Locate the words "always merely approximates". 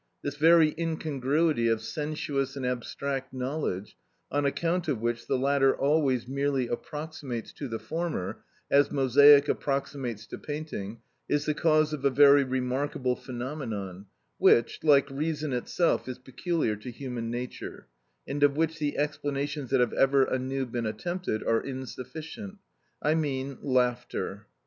5.77-7.53